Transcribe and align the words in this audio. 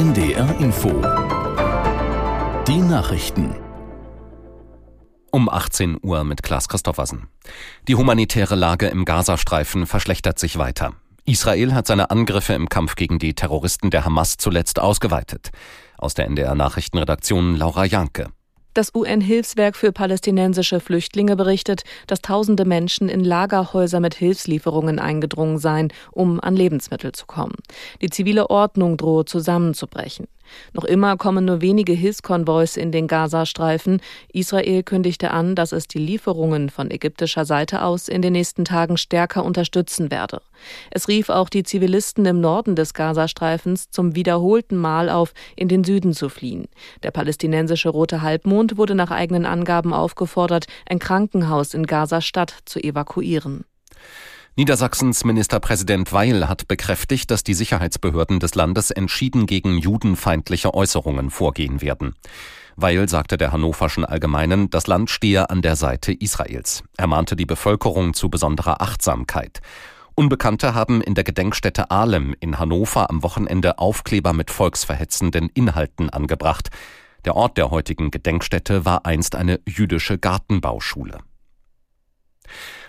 NDR 0.00 0.58
Info. 0.60 0.88
Die 2.66 2.78
Nachrichten. 2.78 3.54
Um 5.30 5.50
18 5.50 5.98
Uhr 6.00 6.24
mit 6.24 6.42
Klaas 6.42 6.68
Christoffersen. 6.68 7.28
Die 7.86 7.96
humanitäre 7.96 8.54
Lage 8.54 8.86
im 8.86 9.04
Gazastreifen 9.04 9.86
verschlechtert 9.86 10.38
sich 10.38 10.56
weiter. 10.56 10.94
Israel 11.26 11.74
hat 11.74 11.86
seine 11.86 12.10
Angriffe 12.10 12.54
im 12.54 12.70
Kampf 12.70 12.96
gegen 12.96 13.18
die 13.18 13.34
Terroristen 13.34 13.90
der 13.90 14.06
Hamas 14.06 14.38
zuletzt 14.38 14.80
ausgeweitet. 14.80 15.50
Aus 15.98 16.14
der 16.14 16.24
NDR 16.28 16.54
Nachrichtenredaktion 16.54 17.54
Laura 17.56 17.84
Janke. 17.84 18.30
Das 18.72 18.94
UN-Hilfswerk 18.94 19.74
für 19.74 19.90
palästinensische 19.90 20.78
Flüchtlinge 20.78 21.34
berichtet, 21.34 21.82
dass 22.06 22.20
tausende 22.20 22.64
Menschen 22.64 23.08
in 23.08 23.24
Lagerhäuser 23.24 23.98
mit 23.98 24.14
Hilfslieferungen 24.14 25.00
eingedrungen 25.00 25.58
seien, 25.58 25.92
um 26.12 26.38
an 26.40 26.54
Lebensmittel 26.54 27.10
zu 27.10 27.26
kommen. 27.26 27.56
Die 28.00 28.10
zivile 28.10 28.48
Ordnung 28.48 28.96
drohe 28.96 29.24
zusammenzubrechen. 29.24 30.28
Noch 30.72 30.84
immer 30.84 31.16
kommen 31.16 31.44
nur 31.44 31.60
wenige 31.60 31.92
Hilfskonvois 31.92 32.76
in 32.76 32.92
den 32.92 33.06
Gazastreifen. 33.06 34.00
Israel 34.32 34.82
kündigte 34.82 35.30
an, 35.30 35.54
dass 35.54 35.72
es 35.72 35.86
die 35.86 35.98
Lieferungen 35.98 36.70
von 36.70 36.90
ägyptischer 36.90 37.44
Seite 37.44 37.82
aus 37.82 38.08
in 38.08 38.22
den 38.22 38.32
nächsten 38.32 38.64
Tagen 38.64 38.96
stärker 38.96 39.44
unterstützen 39.44 40.10
werde. 40.10 40.42
Es 40.90 41.08
rief 41.08 41.28
auch 41.28 41.48
die 41.48 41.62
Zivilisten 41.62 42.26
im 42.26 42.40
Norden 42.40 42.76
des 42.76 42.94
Gazastreifens 42.94 43.90
zum 43.90 44.14
wiederholten 44.14 44.76
Mal 44.76 45.08
auf, 45.08 45.32
in 45.56 45.68
den 45.68 45.84
Süden 45.84 46.12
zu 46.12 46.28
fliehen. 46.28 46.66
Der 47.02 47.10
palästinensische 47.10 47.88
Rote 47.88 48.22
Halbmond 48.22 48.59
wurde 48.76 48.94
nach 48.94 49.10
eigenen 49.10 49.46
Angaben 49.46 49.92
aufgefordert, 49.92 50.66
ein 50.88 50.98
Krankenhaus 50.98 51.74
in 51.74 51.86
Gaza-Stadt 51.86 52.54
zu 52.64 52.78
evakuieren. 52.78 53.64
Niedersachsens 54.56 55.24
Ministerpräsident 55.24 56.12
Weil 56.12 56.48
hat 56.48 56.68
bekräftigt, 56.68 57.30
dass 57.30 57.44
die 57.44 57.54
Sicherheitsbehörden 57.54 58.40
des 58.40 58.54
Landes 58.54 58.90
entschieden 58.90 59.46
gegen 59.46 59.78
judenfeindliche 59.78 60.74
Äußerungen 60.74 61.30
vorgehen 61.30 61.80
werden. 61.80 62.14
Weil 62.76 63.08
sagte 63.08 63.36
der 63.36 63.52
Hannoverschen 63.52 64.04
Allgemeinen, 64.04 64.68
das 64.70 64.86
Land 64.86 65.10
stehe 65.10 65.50
an 65.50 65.62
der 65.62 65.76
Seite 65.76 66.12
Israels. 66.12 66.82
Er 66.96 67.06
mahnte 67.06 67.36
die 67.36 67.46
Bevölkerung 67.46 68.14
zu 68.14 68.28
besonderer 68.28 68.82
Achtsamkeit. 68.82 69.60
Unbekannte 70.14 70.74
haben 70.74 71.00
in 71.00 71.14
der 71.14 71.24
Gedenkstätte 71.24 71.90
Ahlem 71.90 72.34
in 72.40 72.58
Hannover 72.58 73.08
am 73.08 73.22
Wochenende 73.22 73.78
Aufkleber 73.78 74.32
mit 74.32 74.50
volksverhetzenden 74.50 75.48
Inhalten 75.48 76.10
angebracht. 76.10 76.68
Der 77.24 77.36
Ort 77.36 77.58
der 77.58 77.70
heutigen 77.70 78.10
Gedenkstätte 78.10 78.84
war 78.84 79.06
einst 79.06 79.34
eine 79.34 79.60
jüdische 79.66 80.18
Gartenbauschule. 80.18 81.18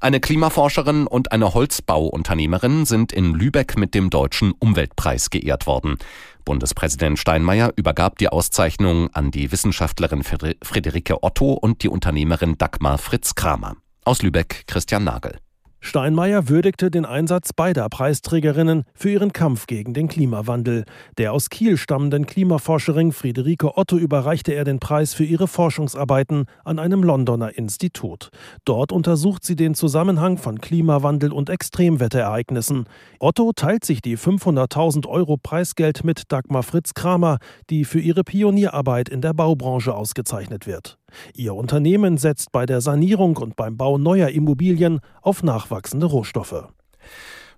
Eine 0.00 0.20
Klimaforscherin 0.20 1.06
und 1.06 1.32
eine 1.32 1.54
Holzbauunternehmerin 1.54 2.84
sind 2.84 3.12
in 3.12 3.32
Lübeck 3.32 3.78
mit 3.78 3.94
dem 3.94 4.10
Deutschen 4.10 4.52
Umweltpreis 4.52 5.30
geehrt 5.30 5.66
worden. 5.66 5.96
Bundespräsident 6.44 7.18
Steinmeier 7.18 7.72
übergab 7.76 8.18
die 8.18 8.28
Auszeichnung 8.28 9.12
an 9.14 9.30
die 9.30 9.50
Wissenschaftlerin 9.50 10.22
Friederike 10.22 11.22
Otto 11.22 11.54
und 11.54 11.82
die 11.82 11.88
Unternehmerin 11.88 12.58
Dagmar 12.58 12.98
Fritz 12.98 13.34
Kramer. 13.34 13.76
Aus 14.04 14.22
Lübeck 14.22 14.64
Christian 14.66 15.04
Nagel. 15.04 15.38
Steinmeier 15.86 16.48
würdigte 16.48 16.90
den 16.90 17.04
Einsatz 17.04 17.52
beider 17.52 17.88
Preisträgerinnen 17.88 18.82
für 18.92 19.10
ihren 19.10 19.32
Kampf 19.32 19.68
gegen 19.68 19.94
den 19.94 20.08
Klimawandel. 20.08 20.84
Der 21.16 21.32
aus 21.32 21.48
Kiel 21.48 21.76
stammenden 21.76 22.26
Klimaforscherin 22.26 23.12
Friederike 23.12 23.78
Otto 23.78 23.96
überreichte 23.96 24.52
er 24.52 24.64
den 24.64 24.80
Preis 24.80 25.14
für 25.14 25.22
ihre 25.22 25.46
Forschungsarbeiten 25.46 26.46
an 26.64 26.80
einem 26.80 27.04
Londoner 27.04 27.56
Institut. 27.56 28.30
Dort 28.64 28.90
untersucht 28.90 29.44
sie 29.44 29.54
den 29.54 29.74
Zusammenhang 29.74 30.38
von 30.38 30.60
Klimawandel 30.60 31.32
und 31.32 31.50
Extremwetterereignissen. 31.50 32.86
Otto 33.20 33.52
teilt 33.54 33.84
sich 33.84 34.02
die 34.02 34.18
500.000 34.18 35.06
Euro 35.06 35.36
Preisgeld 35.36 36.02
mit 36.02 36.32
Dagmar 36.32 36.64
Fritz 36.64 36.94
Kramer, 36.94 37.38
die 37.70 37.84
für 37.84 38.00
ihre 38.00 38.24
Pionierarbeit 38.24 39.08
in 39.08 39.20
der 39.20 39.34
Baubranche 39.34 39.94
ausgezeichnet 39.94 40.66
wird. 40.66 40.98
Ihr 41.34 41.54
Unternehmen 41.54 42.18
setzt 42.18 42.52
bei 42.52 42.66
der 42.66 42.80
Sanierung 42.80 43.36
und 43.36 43.56
beim 43.56 43.76
Bau 43.76 43.98
neuer 43.98 44.28
Immobilien 44.28 45.00
auf 45.22 45.42
nachwachsende 45.42 46.06
Rohstoffe. 46.06 46.68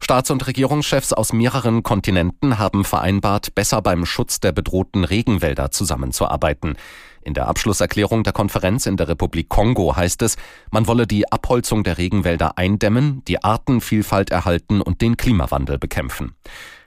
Staats- 0.00 0.30
und 0.30 0.46
Regierungschefs 0.46 1.12
aus 1.12 1.32
mehreren 1.32 1.82
Kontinenten 1.82 2.58
haben 2.58 2.84
vereinbart, 2.84 3.54
besser 3.54 3.82
beim 3.82 4.06
Schutz 4.06 4.38
der 4.38 4.52
bedrohten 4.52 5.04
Regenwälder 5.04 5.70
zusammenzuarbeiten. 5.70 6.76
In 7.22 7.34
der 7.34 7.48
Abschlusserklärung 7.48 8.22
der 8.22 8.32
Konferenz 8.32 8.86
in 8.86 8.96
der 8.96 9.08
Republik 9.08 9.48
Kongo 9.48 9.96
heißt 9.96 10.22
es, 10.22 10.36
man 10.70 10.86
wolle 10.86 11.06
die 11.06 11.30
Abholzung 11.30 11.82
der 11.82 11.98
Regenwälder 11.98 12.56
eindämmen, 12.56 13.22
die 13.26 13.42
Artenvielfalt 13.42 14.30
erhalten 14.30 14.80
und 14.80 15.00
den 15.02 15.16
Klimawandel 15.16 15.78
bekämpfen. 15.78 16.36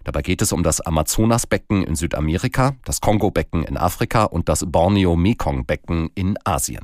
Dabei 0.03 0.21
geht 0.21 0.41
es 0.41 0.51
um 0.51 0.63
das 0.63 0.81
Amazonasbecken 0.81 1.83
in 1.83 1.95
Südamerika, 1.95 2.75
das 2.85 3.01
Kongo-Becken 3.01 3.63
in 3.63 3.77
Afrika 3.77 4.23
und 4.23 4.49
das 4.49 4.65
Borneo-Mekong-Becken 4.67 6.09
in 6.15 6.37
Asien. 6.43 6.83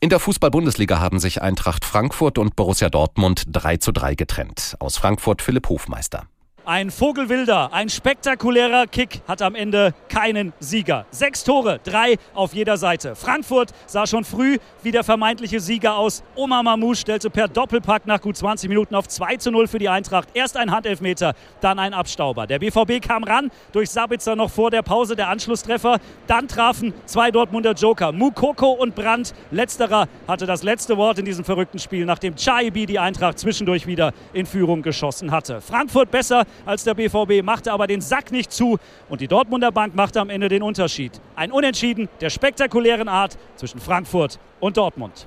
In 0.00 0.08
der 0.08 0.18
Fußball-Bundesliga 0.18 0.98
haben 0.98 1.20
sich 1.20 1.42
Eintracht 1.42 1.84
Frankfurt 1.84 2.38
und 2.38 2.56
Borussia 2.56 2.88
Dortmund 2.88 3.44
3 3.48 3.76
zu 3.76 3.92
3 3.92 4.14
getrennt. 4.14 4.74
Aus 4.78 4.96
Frankfurt 4.96 5.42
Philipp 5.42 5.68
Hofmeister. 5.68 6.26
Ein 6.66 6.90
Vogelwilder, 6.90 7.72
ein 7.72 7.88
spektakulärer 7.88 8.86
Kick 8.86 9.22
hat 9.26 9.40
am 9.40 9.54
Ende 9.54 9.94
keinen 10.10 10.52
Sieger. 10.60 11.06
Sechs 11.10 11.42
Tore, 11.42 11.80
drei 11.82 12.16
auf 12.34 12.52
jeder 12.52 12.76
Seite. 12.76 13.16
Frankfurt 13.16 13.70
sah 13.86 14.06
schon 14.06 14.24
früh 14.24 14.58
wie 14.82 14.90
der 14.90 15.02
vermeintliche 15.02 15.58
Sieger 15.58 15.96
aus. 15.96 16.22
Omar 16.34 16.62
Mamouche 16.62 17.00
stellte 17.00 17.30
per 17.30 17.48
Doppelpack 17.48 18.06
nach 18.06 18.20
gut 18.20 18.36
20 18.36 18.68
Minuten 18.68 18.94
auf 18.94 19.08
2 19.08 19.36
zu 19.36 19.50
0 19.50 19.68
für 19.68 19.78
die 19.78 19.88
Eintracht. 19.88 20.28
Erst 20.34 20.58
ein 20.58 20.70
Handelfmeter, 20.70 21.34
dann 21.62 21.78
ein 21.78 21.94
Abstauber. 21.94 22.46
Der 22.46 22.58
BVB 22.58 23.00
kam 23.00 23.24
ran, 23.24 23.50
durch 23.72 23.88
Sabitzer 23.88 24.36
noch 24.36 24.50
vor 24.50 24.70
der 24.70 24.82
Pause 24.82 25.16
der 25.16 25.28
Anschlusstreffer. 25.28 25.98
Dann 26.26 26.46
trafen 26.46 26.92
zwei 27.06 27.30
Dortmunder 27.30 27.72
Joker, 27.72 28.12
Mukoko 28.12 28.72
und 28.72 28.94
Brandt. 28.94 29.32
Letzterer 29.50 30.08
hatte 30.28 30.44
das 30.44 30.62
letzte 30.62 30.98
Wort 30.98 31.18
in 31.18 31.24
diesem 31.24 31.44
verrückten 31.44 31.78
Spiel, 31.78 32.04
nachdem 32.04 32.36
Chaibi 32.36 32.84
die 32.84 32.98
Eintracht 32.98 33.38
zwischendurch 33.38 33.86
wieder 33.86 34.12
in 34.34 34.44
Führung 34.44 34.82
geschossen 34.82 35.30
hatte. 35.30 35.62
Frankfurt 35.62 36.10
besser, 36.10 36.44
als 36.66 36.84
der 36.84 36.94
BVB, 36.94 37.42
machte 37.44 37.72
aber 37.72 37.86
den 37.86 38.00
Sack 38.00 38.32
nicht 38.32 38.52
zu 38.52 38.78
und 39.08 39.20
die 39.20 39.28
Dortmunder 39.28 39.72
Bank 39.72 39.94
machte 39.94 40.20
am 40.20 40.30
Ende 40.30 40.48
den 40.48 40.62
Unterschied. 40.62 41.20
Ein 41.36 41.52
Unentschieden 41.52 42.08
der 42.20 42.30
spektakulären 42.30 43.08
Art 43.08 43.38
zwischen 43.56 43.80
Frankfurt 43.80 44.38
und 44.60 44.76
Dortmund. 44.76 45.26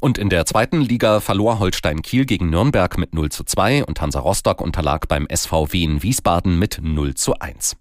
Und 0.00 0.18
in 0.18 0.28
der 0.28 0.44
zweiten 0.44 0.80
Liga 0.82 1.20
verlor 1.20 1.60
Holstein 1.60 2.02
Kiel 2.02 2.26
gegen 2.26 2.50
Nürnberg 2.50 2.98
mit 2.98 3.14
0 3.14 3.30
zu 3.30 3.44
2 3.44 3.84
und 3.84 4.00
Hansa 4.00 4.20
Rostock 4.20 4.60
unterlag 4.60 5.08
beim 5.08 5.26
SVW 5.34 5.82
in 5.82 6.02
Wiesbaden 6.02 6.58
mit 6.58 6.80
0 6.82 7.14
zu 7.14 7.38
1. 7.38 7.76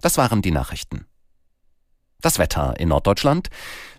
Das 0.00 0.18
waren 0.18 0.42
die 0.42 0.50
Nachrichten. 0.50 1.06
Das 2.20 2.40
Wetter 2.40 2.74
in 2.80 2.88
Norddeutschland. 2.88 3.48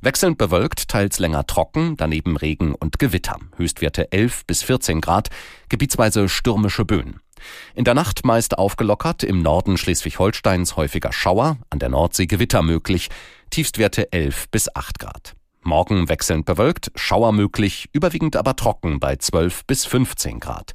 Wechselnd 0.02 0.38
bewölkt, 0.38 0.90
teils 0.90 1.20
länger 1.20 1.48
trocken, 1.48 1.96
daneben 1.96 2.36
Regen 2.36 2.76
und 2.76 3.00
Gewitter. 3.00 3.38
Höchstwerte 3.56 4.12
11 4.12 4.46
bis 4.46 4.62
14 4.62 5.00
Grad, 5.00 5.30
gebietsweise 5.70 6.28
stürmische 6.28 6.84
Böen. 6.84 7.22
In 7.76 7.84
der 7.84 7.94
Nacht 7.94 8.26
meist 8.26 8.58
aufgelockert, 8.58 9.24
im 9.24 9.42
Norden 9.42 9.78
Schleswig-Holsteins 9.78 10.76
häufiger 10.76 11.12
Schauer, 11.12 11.58
an 11.70 11.80
der 11.80 11.90
Nordsee 11.90 12.28
Gewitter 12.28 12.62
möglich, 12.62 13.10
Tiefstwerte 13.50 14.12
11 14.12 14.50
bis 14.50 14.76
8 14.76 15.00
Grad. 15.00 15.36
Morgen 15.62 16.10
wechselnd 16.10 16.46
bewölkt, 16.46 16.92
Schauer 16.96 17.32
möglich, 17.32 17.90
überwiegend 17.92 18.36
aber 18.36 18.56
trocken 18.56 19.00
bei 19.00 19.16
12 19.18 19.66
bis 19.66 19.86
15 19.86 20.40
Grad. 20.40 20.72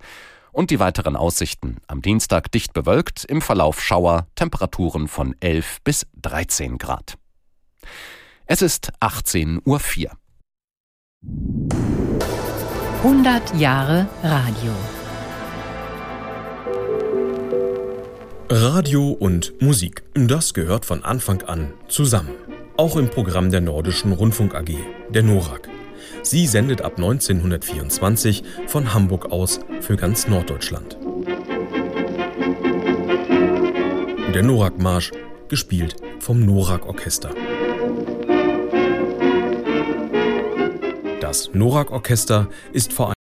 Und 0.53 0.71
die 0.71 0.79
weiteren 0.79 1.17
Aussichten. 1.17 1.79
Am 1.89 2.01
Dienstag 2.01 2.53
dicht 2.53 2.73
bewölkt, 2.75 3.25
im 3.25 3.41
Verlauf 3.41 3.83
Schauer, 3.83 4.29
Temperaturen 4.35 5.09
von 5.09 5.35
11 5.41 5.79
bis 5.83 6.07
13 6.23 6.79
Grad. 6.79 7.17
Es 8.47 8.63
ist 8.63 8.93
18.04 9.01 10.07
Uhr. 10.07 10.11
100 13.03 13.55
Jahre 13.57 14.07
Radio. 14.23 14.73
Radio 18.57 19.11
und 19.11 19.61
Musik, 19.61 20.05
das 20.15 20.55
gehört 20.55 20.85
von 20.85 21.03
Anfang 21.03 21.43
an 21.43 21.73
zusammen. 21.89 22.31
Auch 22.77 22.97
im 22.97 23.09
Programm 23.09 23.51
der 23.51 23.61
Nordischen 23.61 24.13
Rundfunk 24.13 24.55
AG, 24.55 24.77
der 25.09 25.23
NORAG. 25.23 25.69
Sie 26.23 26.47
sendet 26.47 26.83
ab 26.83 26.93
1924 26.97 28.45
von 28.67 28.95
Hamburg 28.95 29.33
aus 29.33 29.61
für 29.81 29.97
ganz 29.97 30.29
Norddeutschland. 30.29 30.99
Der 34.35 34.43
NORAG-Marsch, 34.43 35.13
gespielt 35.49 35.97
vom 36.21 36.45
NORAG-Orchester. 36.45 37.31
Das 41.21 41.51
NORAG-Orchester 41.53 42.49
ist 42.73 42.93
vor 42.93 43.07
allem 43.07 43.24